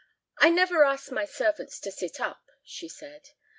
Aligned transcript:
"I 0.39 0.49
never 0.49 0.83
ask 0.83 1.11
my 1.11 1.25
servants 1.25 1.79
to 1.81 1.91
sit 1.91 2.19
up," 2.19 2.41
she 2.63 2.89
said. 2.89 3.29